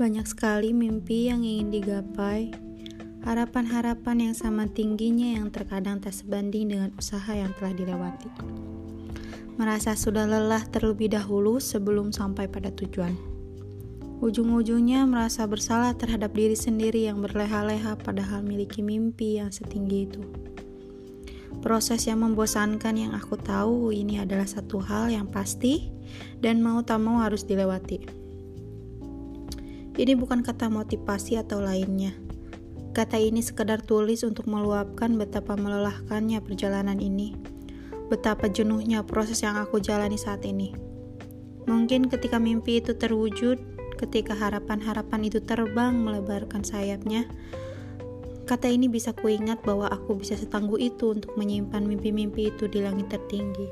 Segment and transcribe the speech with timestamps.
[0.00, 2.48] Banyak sekali mimpi yang ingin digapai,
[3.20, 8.32] harapan-harapan yang sama tingginya yang terkadang tak sebanding dengan usaha yang telah dilewati.
[9.60, 13.12] Merasa sudah lelah terlebih dahulu sebelum sampai pada tujuan.
[14.24, 20.24] Ujung-ujungnya merasa bersalah terhadap diri sendiri yang berleha-leha padahal miliki mimpi yang setinggi itu.
[21.60, 25.92] Proses yang membosankan yang aku tahu ini adalah satu hal yang pasti
[26.40, 28.19] dan mau tak mau harus dilewati.
[29.98, 32.14] Ini bukan kata motivasi atau lainnya.
[32.90, 37.38] Kata ini sekedar tulis untuk meluapkan betapa melelahkannya perjalanan ini.
[38.10, 40.74] Betapa jenuhnya proses yang aku jalani saat ini.
[41.70, 43.62] Mungkin ketika mimpi itu terwujud,
[43.94, 47.30] ketika harapan-harapan itu terbang melebarkan sayapnya,
[48.50, 53.06] kata ini bisa kuingat bahwa aku bisa setangguh itu untuk menyimpan mimpi-mimpi itu di langit
[53.14, 53.70] tertinggi.